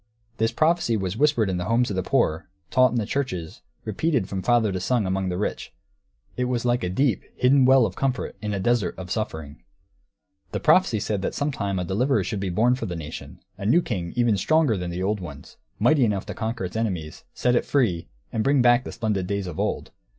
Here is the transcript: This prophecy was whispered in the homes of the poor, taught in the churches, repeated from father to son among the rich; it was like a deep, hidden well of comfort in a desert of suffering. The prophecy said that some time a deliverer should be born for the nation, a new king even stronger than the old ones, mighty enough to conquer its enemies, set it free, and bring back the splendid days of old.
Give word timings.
This 0.37 0.51
prophecy 0.51 0.97
was 0.97 1.15
whispered 1.15 1.47
in 1.47 1.57
the 1.57 1.65
homes 1.65 1.91
of 1.91 1.95
the 1.95 2.01
poor, 2.01 2.49
taught 2.71 2.89
in 2.89 2.95
the 2.97 3.05
churches, 3.05 3.61
repeated 3.85 4.27
from 4.27 4.41
father 4.41 4.71
to 4.71 4.79
son 4.79 5.05
among 5.05 5.29
the 5.29 5.37
rich; 5.37 5.75
it 6.35 6.45
was 6.45 6.65
like 6.65 6.83
a 6.83 6.89
deep, 6.89 7.23
hidden 7.35 7.65
well 7.65 7.85
of 7.85 7.95
comfort 7.95 8.35
in 8.41 8.51
a 8.51 8.59
desert 8.59 8.95
of 8.97 9.11
suffering. 9.11 9.61
The 10.53 10.59
prophecy 10.59 10.99
said 10.99 11.21
that 11.21 11.35
some 11.35 11.51
time 11.51 11.77
a 11.77 11.83
deliverer 11.85 12.23
should 12.23 12.39
be 12.39 12.49
born 12.49 12.73
for 12.73 12.87
the 12.87 12.95
nation, 12.95 13.41
a 13.59 13.65
new 13.67 13.83
king 13.83 14.11
even 14.15 14.37
stronger 14.37 14.75
than 14.75 14.89
the 14.89 15.03
old 15.03 15.19
ones, 15.19 15.57
mighty 15.77 16.03
enough 16.03 16.25
to 16.25 16.33
conquer 16.33 16.65
its 16.65 16.75
enemies, 16.75 17.23
set 17.35 17.53
it 17.55 17.63
free, 17.63 18.07
and 18.33 18.43
bring 18.43 18.63
back 18.63 18.83
the 18.85 18.91
splendid 18.91 19.27
days 19.27 19.45
of 19.45 19.59
old. 19.59 19.91